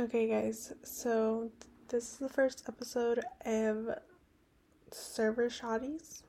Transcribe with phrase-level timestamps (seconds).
[0.00, 1.50] Okay, guys, so
[1.88, 3.98] this is the first episode of
[4.90, 6.22] Server Shawties.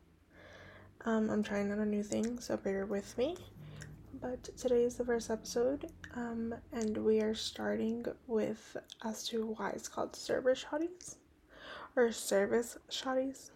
[1.05, 3.37] Um, I'm trying out a new thing, so bear with me.
[4.19, 9.69] But today is the first episode, um, and we are starting with as to why
[9.69, 11.15] it's called Server Shawties
[11.95, 13.51] or Service Shawties.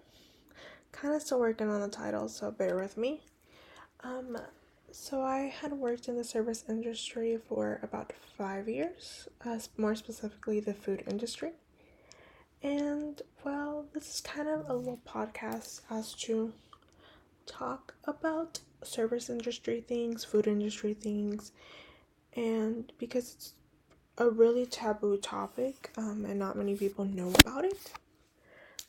[0.94, 3.20] Kind of still working on the title, so bear with me.
[4.00, 4.38] Um,
[4.98, 10.62] so I had worked in the service industry for about five years, uh, more specifically
[10.62, 11.52] the food industry.
[12.64, 16.54] And well, this is kind of a little podcast as to
[17.46, 21.52] talk about service industry things, food industry things,
[22.34, 23.54] and because it's
[24.18, 27.92] a really taboo topic um, and not many people know about it.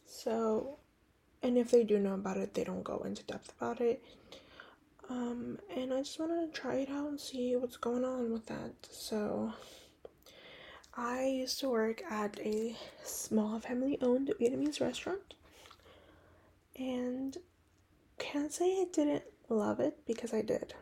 [0.06, 0.78] So,
[1.42, 4.05] and if they do know about it, they don't go into depth about it
[5.09, 8.47] um, and I just wanted to try it out and see what's going on with
[8.47, 8.73] that.
[8.91, 9.52] So,
[10.95, 12.74] I used to work at a
[13.05, 15.34] small family owned Vietnamese restaurant,
[16.77, 17.36] and
[18.19, 20.75] can't say I didn't love it because I did.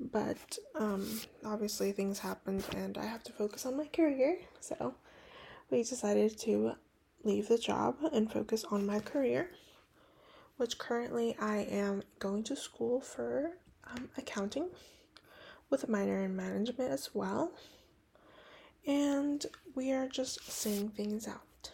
[0.00, 4.38] But um, obviously, things happened, and I have to focus on my career.
[4.60, 4.94] So,
[5.70, 6.72] we decided to
[7.24, 9.50] leave the job and focus on my career
[10.56, 13.52] which currently I am going to school for
[13.84, 14.68] um, accounting
[15.70, 17.52] with a minor in management as well.
[18.86, 21.70] And we are just seeing things out.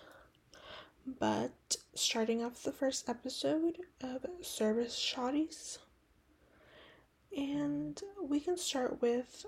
[1.19, 5.79] But starting off the first episode of Service Shawties,
[7.37, 9.47] and we can start with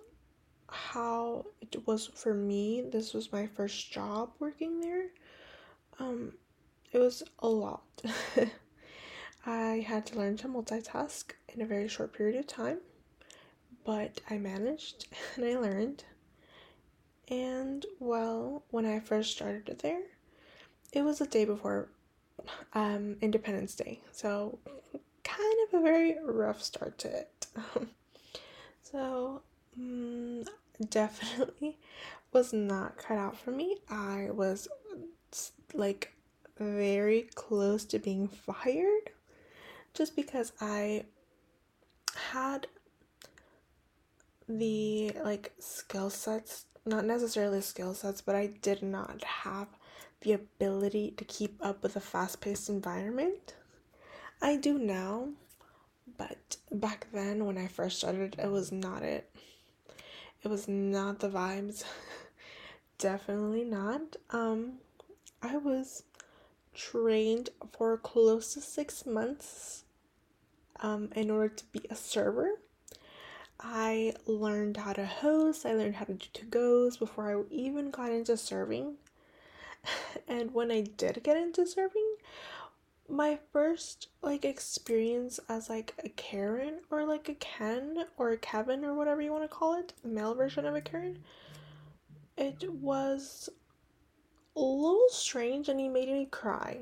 [0.69, 2.83] how it was for me.
[2.83, 5.09] This was my first job working there.
[5.99, 6.33] Um,
[6.93, 8.03] it was a lot.
[9.47, 12.79] I had to learn to multitask in a very short period of time,
[13.85, 16.05] but I managed and I learned.
[17.29, 20.03] And well, when I first started there,
[20.93, 21.89] it was the day before
[22.75, 24.59] um, Independence Day, so
[25.23, 27.47] kind of a very rough start to it.
[28.83, 29.43] so,
[29.79, 30.45] um,
[30.89, 31.79] definitely
[32.33, 33.79] was not cut out for me.
[33.89, 34.69] I was
[35.73, 36.13] like
[36.59, 39.11] very close to being fired
[39.95, 41.05] just because I
[42.31, 42.67] had
[44.49, 49.69] the like skill sets, not necessarily skill sets, but I did not have
[50.23, 53.55] the ability to keep up with a fast paced environment.
[54.43, 55.29] I do now,
[56.19, 59.31] but back then when I first started, it was not it.
[60.43, 61.85] It was not the vibes.
[62.99, 64.17] Definitely not.
[64.31, 64.75] Um,
[65.43, 66.03] I was
[66.75, 69.85] trained for close to six months
[70.81, 72.51] um, in order to be a server.
[73.59, 77.91] I learned how to host, I learned how to do to goes before I even
[77.91, 78.95] got into serving.
[80.29, 82.17] and when I did get into serving,
[83.09, 88.85] my first like experience as like a Karen or like a Ken or a Kevin
[88.85, 91.19] or whatever you want to call it, male version of a Karen,
[92.37, 93.51] it was
[94.57, 96.79] a little strange and he made me cry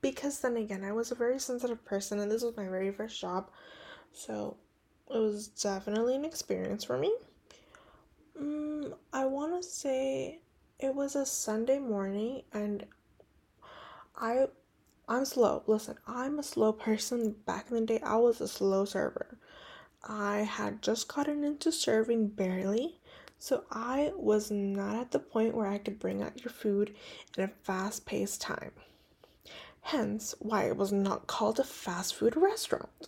[0.00, 3.20] because then again I was a very sensitive person and this was my very first
[3.20, 3.50] job
[4.12, 4.56] so
[5.10, 7.14] it was definitely an experience for me.
[8.38, 10.40] Um, I want to say
[10.78, 12.84] it was a Sunday morning and
[14.16, 14.46] I
[15.08, 15.62] I'm slow.
[15.66, 17.36] Listen I'm a slow person.
[17.46, 19.38] Back in the day I was a slow server.
[20.08, 22.98] I had just gotten into serving barely
[23.46, 26.92] so I was not at the point where I could bring out your food
[27.38, 28.72] in a fast paced time.
[29.82, 33.06] Hence, why it was not called a fast food restaurant.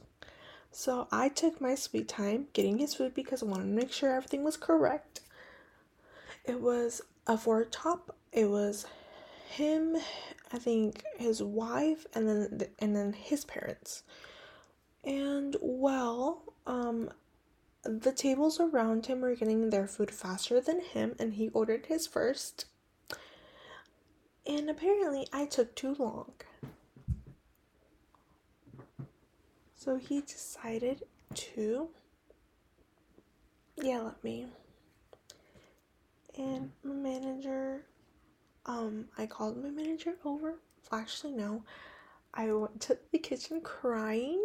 [0.70, 4.14] So I took my sweet time getting his food because I wanted to make sure
[4.14, 5.22] everything was correct.
[6.44, 8.14] It was a four top.
[8.30, 8.86] It was
[9.50, 9.96] him,
[10.52, 14.04] I think his wife, and then and then his parents.
[15.02, 17.10] And well, um,
[17.82, 22.06] the tables around him were getting their food faster than him, and he ordered his
[22.06, 22.66] first.
[24.46, 26.32] And apparently, I took too long.
[29.76, 31.04] So he decided
[31.34, 31.88] to
[33.76, 34.46] yell at me.
[36.36, 37.84] And my manager,
[38.66, 40.56] um, I called my manager over.
[40.92, 41.62] Actually, no,
[42.34, 44.44] I went to the kitchen crying.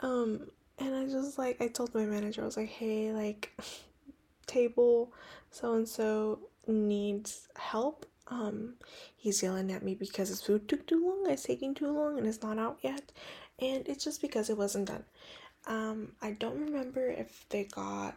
[0.00, 0.48] Um,
[0.86, 3.52] and I just like I told my manager I was like, "Hey, like
[4.46, 5.12] table
[5.50, 8.06] so and so needs help.
[8.28, 8.74] Um
[9.16, 11.30] he's yelling at me because his food took too long.
[11.30, 13.12] It's taking too long and it's not out yet.
[13.58, 15.04] And it's just because it wasn't done.
[15.66, 18.16] Um I don't remember if they got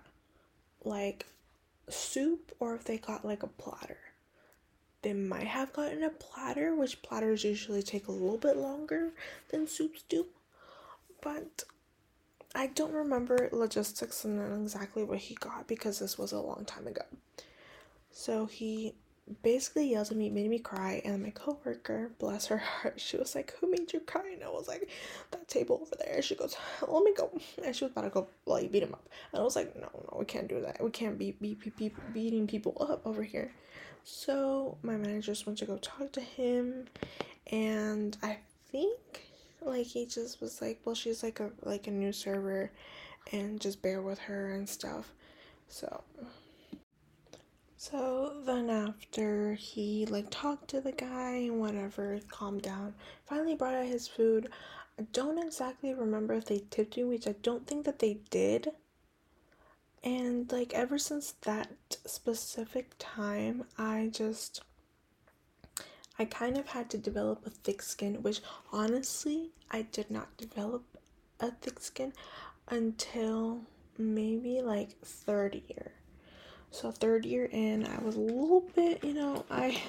[0.83, 1.25] like
[1.89, 3.98] soup or if they got like a platter.
[5.01, 9.12] They might have gotten a platter, which platters usually take a little bit longer
[9.50, 10.25] than soups do.
[11.21, 11.63] But
[12.56, 16.88] I don't remember logistics and exactly what he got because this was a long time
[16.88, 17.04] ago.
[18.12, 18.96] So he
[19.44, 23.36] basically yelled at me, made me cry, and my coworker, bless her heart, she was
[23.36, 24.90] like, "Who made you cry?" And I was like,
[25.31, 26.56] "That table over there." She goes,
[26.88, 27.30] "Let me go,"
[27.63, 29.90] and she was about to go like beat him up, and I was like, "No,
[29.94, 30.84] no, we can't do that.
[30.84, 33.52] We can't be, be, be, be beating people up over here."
[34.04, 36.86] So my manager just went to go talk to him,
[37.52, 38.40] and I
[38.72, 39.29] think
[39.62, 42.72] like he just was like, "Well, she's like a like a new server,
[43.32, 45.12] and just bear with her and stuff."
[45.68, 46.04] So
[47.82, 52.94] so then after he like talked to the guy and whatever, calmed down,
[53.26, 54.50] finally brought out his food.
[55.00, 58.74] I don't exactly remember if they tipped me, which I don't think that they did.
[60.04, 64.62] And like ever since that specific time, I just
[66.19, 70.83] I kind of had to develop a thick skin, which honestly, I did not develop
[71.39, 72.13] a thick skin
[72.68, 73.62] until
[73.98, 75.94] maybe like third year
[76.71, 79.81] so third year in, I was a little bit, you know, I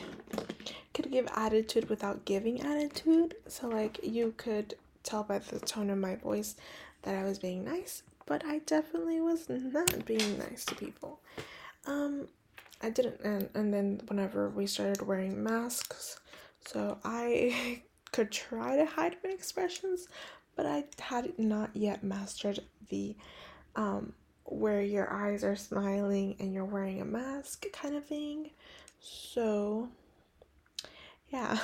[0.95, 3.37] could give attitude without giving attitude.
[3.49, 6.57] So like you could tell by the tone of my voice
[7.03, 11.21] that I was being nice, but I definitely was not being nice to people.
[11.87, 12.29] Um
[12.83, 16.19] I didn't and and then whenever we started wearing masks,
[16.65, 17.83] so I
[18.13, 20.09] could try to hide my expressions,
[20.57, 23.17] but I had not yet mastered the
[23.77, 24.13] um
[24.45, 28.51] where your eyes are smiling and you're wearing a mask kind of thing.
[29.01, 29.89] So,
[31.29, 31.59] yeah.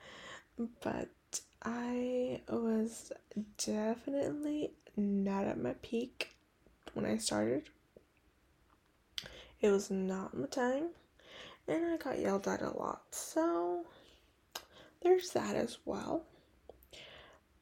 [0.82, 1.08] but
[1.64, 3.12] I was
[3.64, 6.34] definitely not at my peak
[6.94, 7.64] when I started.
[9.62, 10.90] It was not my time,
[11.68, 13.02] and I got yelled at a lot.
[13.12, 13.86] So,
[15.02, 16.24] there's that as well.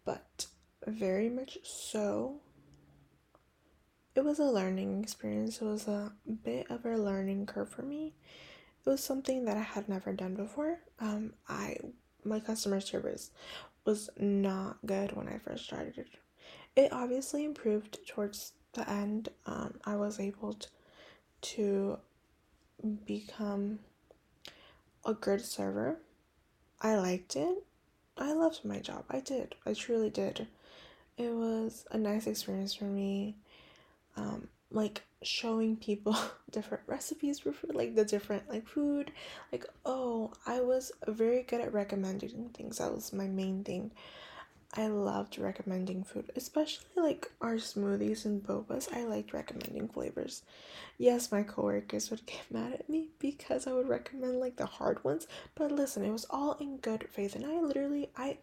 [0.05, 0.47] But
[0.87, 2.41] very much so,
[4.15, 5.61] it was a learning experience.
[5.61, 6.13] It was a
[6.43, 8.15] bit of a learning curve for me.
[8.85, 10.79] It was something that I had never done before.
[10.99, 11.77] Um, I
[12.25, 13.31] my customer service
[13.85, 16.07] was not good when I first started.
[16.77, 19.29] It obviously improved towards the end.
[19.47, 20.69] Um, I was able to,
[21.43, 21.99] to
[23.07, 23.81] become
[25.05, 25.97] a good server.
[26.81, 27.65] I liked it.
[28.17, 29.05] I loved my job.
[29.11, 29.55] I did.
[29.65, 30.47] I truly did.
[31.17, 33.37] It was a nice experience for me
[34.17, 36.17] um, like showing people
[36.51, 39.11] different recipes for food, like the different like food.
[39.53, 42.79] Like, oh, I was very good at recommending things.
[42.79, 43.91] That was my main thing.
[44.75, 48.93] I loved recommending food, especially like our smoothies and bobas.
[48.95, 50.43] I liked recommending flavors.
[50.97, 55.03] Yes, my coworkers would get mad at me because I would recommend like the hard
[55.05, 58.39] ones, but listen, it was all in good faith, and I literally I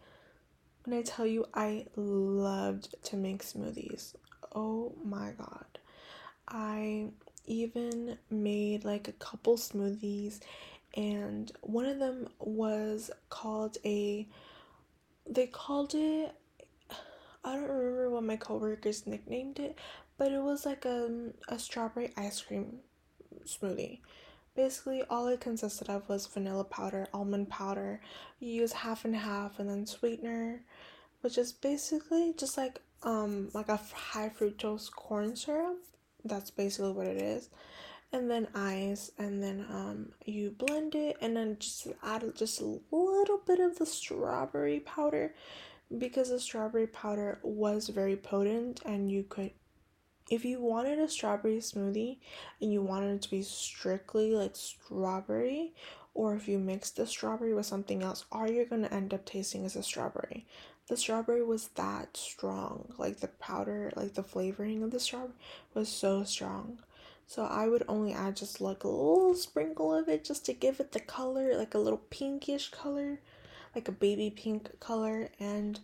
[0.84, 4.14] when I tell you I loved to make smoothies
[4.54, 5.78] oh my god.
[6.46, 7.08] I
[7.46, 10.40] even made like a couple smoothies
[10.96, 14.26] and one of them was called a
[15.28, 16.34] they called it
[17.44, 19.78] I don't remember what my coworkers nicknamed it,
[20.16, 22.80] but it was like a, a strawberry ice cream
[23.46, 24.00] smoothie.
[24.56, 28.00] Basically, all it consisted of was vanilla powder, almond powder.
[28.40, 30.62] You use half and half, and then sweetener,
[31.20, 35.78] which is basically just like um like a high fructose corn syrup.
[36.24, 37.48] That's basically what it is.
[38.12, 42.80] And then ice, and then um you blend it, and then just add just a
[42.90, 45.34] little bit of the strawberry powder,
[45.96, 49.50] because the strawberry powder was very potent, and you could
[50.30, 52.18] if you wanted a strawberry smoothie
[52.60, 55.72] and you wanted it to be strictly like strawberry
[56.12, 59.24] or if you mix the strawberry with something else all you're going to end up
[59.24, 60.44] tasting is a strawberry
[60.88, 62.94] the strawberry was that strong.
[62.96, 65.34] Like the powder, like the flavoring of the strawberry
[65.74, 66.78] was so strong.
[67.28, 70.80] So I would only add just like a little sprinkle of it just to give
[70.80, 73.20] it the color, like a little pinkish color,
[73.74, 75.78] like a baby pink color, and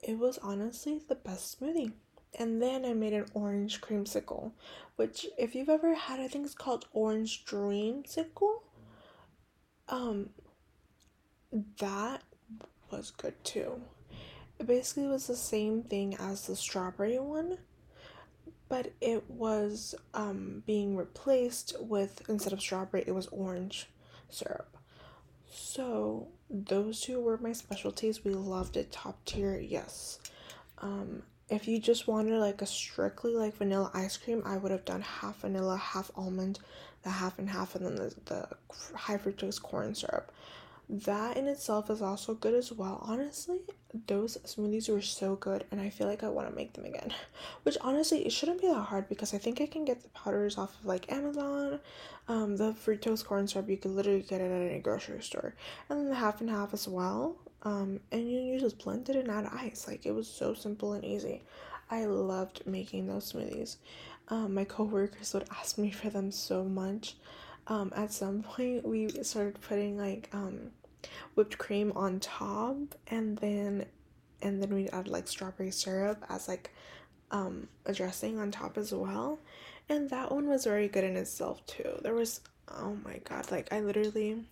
[0.00, 1.92] it was honestly the best smoothie.
[2.38, 4.52] And then I made an orange creamsicle,
[4.94, 8.62] which if you've ever had, I think it's called orange dreamsicle.
[9.88, 10.30] Um,
[11.80, 12.22] that
[12.92, 13.80] was good too.
[14.60, 17.58] It basically was the same thing as the strawberry one,
[18.70, 23.88] but it was um, being replaced with, instead of strawberry, it was orange
[24.30, 24.78] syrup.
[25.50, 28.24] So those two were my specialties.
[28.24, 30.20] We loved it top tier, yes.
[30.78, 34.84] Um, if you just wanted like a strictly like vanilla ice cream, I would have
[34.84, 36.60] done half vanilla, half almond.
[37.02, 38.48] the half and half, and then the, the
[38.94, 40.30] high fructose corn syrup.
[40.92, 42.98] That in itself is also good as well.
[43.06, 43.60] Honestly,
[44.08, 47.14] those smoothies were so good, and I feel like I want to make them again.
[47.62, 50.58] Which honestly, it shouldn't be that hard because I think I can get the powders
[50.58, 51.78] off of like Amazon.
[52.26, 55.54] Um, the fructose corn syrup you could literally get it at any grocery store,
[55.88, 57.36] and then the half and half as well.
[57.62, 59.86] Um, and you, you just blend it and add ice.
[59.86, 61.44] Like it was so simple and easy.
[61.88, 63.76] I loved making those smoothies.
[64.26, 67.14] Um, my coworkers would ask me for them so much.
[67.68, 70.72] Um, at some point, we started putting like um
[71.34, 72.76] whipped cream on top
[73.08, 73.84] and then
[74.42, 76.70] and then we add like strawberry syrup as like
[77.30, 79.38] um a dressing on top as well
[79.88, 83.72] and that one was very good in itself too there was oh my god like
[83.72, 84.44] i literally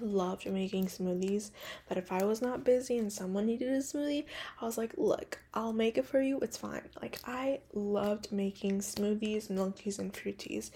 [0.00, 1.50] loved making smoothies
[1.88, 4.24] that if I was not busy and someone needed a smoothie,
[4.60, 6.38] I was like, look, I'll make it for you.
[6.40, 6.82] It's fine.
[7.00, 10.70] Like I loved making smoothies, milk teas, and fruit teas.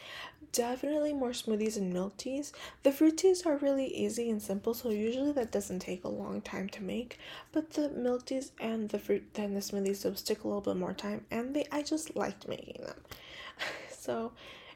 [0.53, 2.53] Definitely more smoothies and milk teas.
[2.83, 6.43] The fruit teas are really easy and simple, so usually that doesn't take a long
[6.43, 7.19] time to make.
[7.53, 10.77] But the milk teas and the fruit and the smoothies will take a little bit
[10.77, 13.01] more time and they I just liked making them.
[13.91, 14.33] so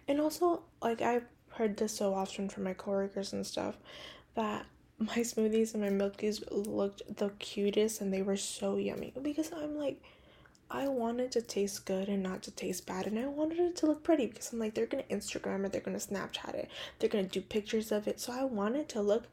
[0.09, 3.77] and also like I've heard this so often from my coworkers and stuff
[4.35, 4.65] that
[4.99, 9.53] my smoothies and my milk teas looked the cutest and they were so yummy because
[9.53, 10.03] I'm like
[10.71, 13.87] I wanted to taste good and not to taste bad and I wanted it to
[13.87, 17.25] look pretty because I'm like they're gonna Instagram it, they're gonna Snapchat it, they're gonna
[17.25, 18.21] do pictures of it.
[18.21, 19.25] So I wanted to look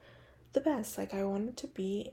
[0.54, 0.98] the best.
[0.98, 2.12] Like I wanted to be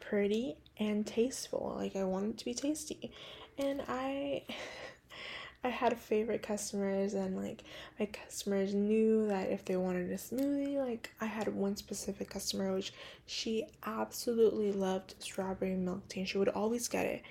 [0.00, 1.74] pretty and tasteful.
[1.76, 3.12] Like I wanted to be tasty.
[3.58, 4.44] And I
[5.64, 7.62] I had favorite customers and like
[7.98, 12.74] my customers knew that if they wanted a smoothie, like I had one specific customer
[12.74, 12.92] which
[13.26, 17.22] she absolutely loved strawberry milk tea and she would always get it.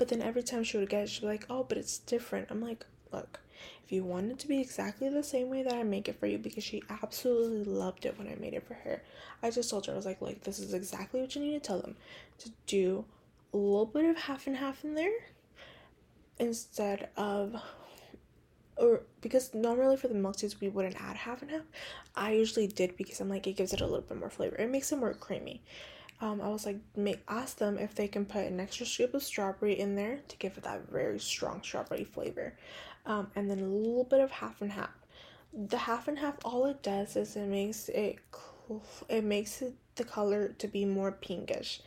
[0.00, 2.48] But then every time she would get it, she'd be like, Oh, but it's different.
[2.50, 3.38] I'm like, look,
[3.84, 6.26] if you want it to be exactly the same way that I make it for
[6.26, 9.02] you, because she absolutely loved it when I made it for her.
[9.42, 11.60] I just told her, I was like, like, this is exactly what you need to
[11.60, 11.96] tell them.
[12.38, 13.04] To do
[13.52, 15.12] a little bit of half and half in there
[16.38, 17.60] instead of
[18.78, 21.64] or because normally for the milk teas we wouldn't add half and half
[22.16, 24.70] i usually did because i'm like it gives it a little bit more flavor it
[24.70, 25.60] makes it more creamy
[26.20, 26.78] um, i was like
[27.28, 30.56] ask them if they can put an extra scoop of strawberry in there to give
[30.56, 32.54] it that very strong strawberry flavor.
[33.06, 34.90] Um, and then a little bit of half and half.
[35.52, 38.18] The half and half all it does is it makes it
[39.08, 41.80] it makes it the color to be more pinkish.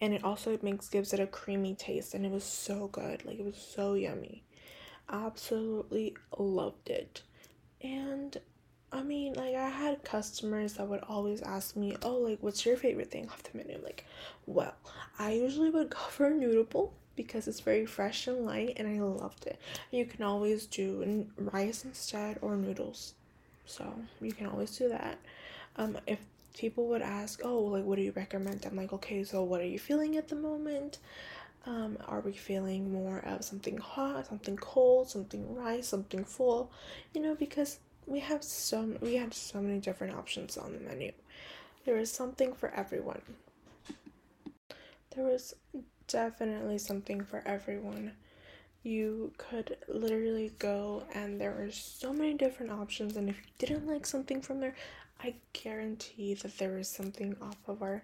[0.00, 3.24] And it also makes gives it a creamy taste and it was so good.
[3.24, 4.44] Like it was so yummy.
[5.10, 7.22] Absolutely loved it.
[7.82, 8.36] And
[8.92, 12.76] i mean like i had customers that would always ask me oh like what's your
[12.76, 14.04] favorite thing off the menu like
[14.46, 14.74] well
[15.18, 18.86] i usually would go for a noodle bowl because it's very fresh and light and
[18.88, 19.58] i loved it
[19.90, 23.14] you can always do rice instead or noodles
[23.66, 25.18] so you can always do that
[25.76, 26.20] um if
[26.58, 29.66] people would ask, "Oh, like what do you recommend?" I'm like, "Okay, so what are
[29.66, 30.98] you feeling at the moment?
[31.66, 36.70] Um, are we feeling more of something hot, something cold, something rice, something full?
[37.14, 37.78] You know, because
[38.08, 41.12] we have so we had so many different options on the menu.
[41.84, 43.22] There is something for everyone.
[45.14, 45.54] There was
[46.06, 48.12] definitely something for everyone.
[48.82, 53.86] You could literally go and there were so many different options and if you didn't
[53.86, 54.74] like something from there,
[55.20, 58.02] I guarantee that there was something off of our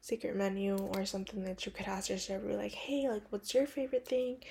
[0.00, 3.66] secret menu or something that you could ask your server, like, hey, like, what's your
[3.66, 4.42] favorite thing?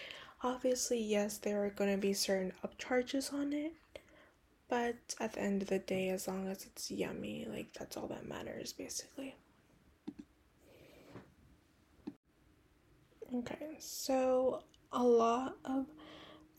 [0.43, 3.73] Obviously, yes, there are going to be certain upcharges on it,
[4.71, 8.07] but at the end of the day, as long as it's yummy, like, that's all
[8.07, 9.35] that matters, basically.
[13.35, 14.63] Okay, so
[14.93, 15.87] a lot of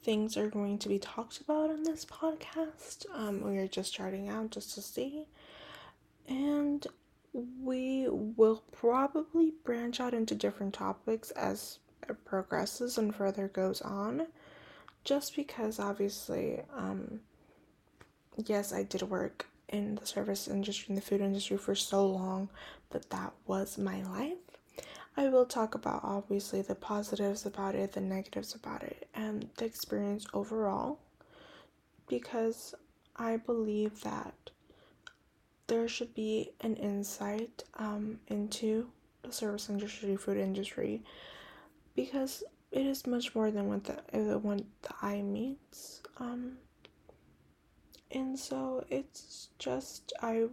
[0.02, 3.06] things are going to be talked about in this podcast.
[3.14, 5.24] Um, we are just starting out just to see.
[6.28, 6.86] And
[7.32, 14.26] we will probably branch out into different topics as it progresses and further goes on.
[15.02, 17.20] Just because, obviously, um,
[18.36, 22.48] yes, I did work in the service industry, in the food industry for so long
[22.90, 24.36] that that was my life.
[25.16, 29.66] I will talk about obviously the positives about it, the negatives about it, and the
[29.66, 30.98] experience overall
[32.08, 32.74] because
[33.16, 34.34] I believe that
[35.66, 38.88] there should be an insight um, into
[39.22, 41.02] the service industry, food industry,
[41.94, 46.02] because it is much more than what the, what the eye meets.
[46.18, 46.58] Um,
[48.12, 50.46] and so it's just, I,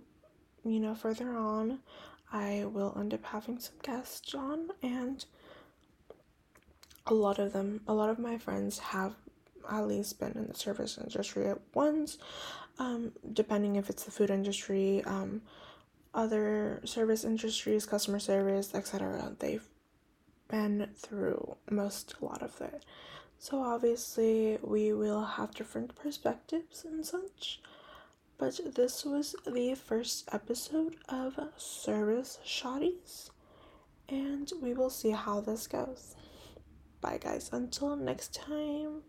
[0.63, 1.79] you know, further on,
[2.31, 5.25] I will end up having some guests on, and
[7.07, 9.15] a lot of them, a lot of my friends have
[9.71, 12.17] at least been in the service industry at once.
[12.79, 15.41] um, depending if it's the food industry, um,
[16.13, 19.33] other service industries, customer service, etc.
[19.39, 19.67] They've
[20.47, 22.83] been through most a lot of it.
[23.41, 27.61] So obviously we will have different perspectives and such.
[28.37, 33.29] But this was the first episode of Service Shawties,
[34.09, 36.15] and we will see how this goes.
[37.01, 37.49] Bye, guys.
[37.53, 39.03] Until next time.